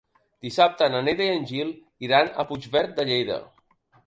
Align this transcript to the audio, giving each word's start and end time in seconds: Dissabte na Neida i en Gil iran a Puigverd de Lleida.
Dissabte 0.45 0.87
na 0.93 1.01
Neida 1.07 1.23
i 1.27 1.33
en 1.33 1.45
Gil 1.51 1.75
iran 2.09 2.33
a 2.33 2.47
Puigverd 2.53 2.97
de 2.99 3.07
Lleida. 3.13 3.41